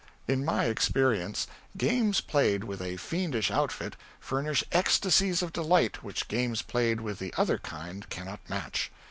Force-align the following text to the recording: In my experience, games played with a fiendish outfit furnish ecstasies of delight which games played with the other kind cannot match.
In 0.27 0.43
my 0.43 0.65
experience, 0.65 1.45
games 1.77 2.21
played 2.21 2.63
with 2.63 2.81
a 2.81 2.97
fiendish 2.97 3.51
outfit 3.51 3.95
furnish 4.19 4.63
ecstasies 4.71 5.43
of 5.43 5.53
delight 5.53 6.01
which 6.03 6.27
games 6.27 6.63
played 6.63 7.01
with 7.01 7.19
the 7.19 7.31
other 7.37 7.59
kind 7.59 8.09
cannot 8.09 8.39
match. 8.49 8.91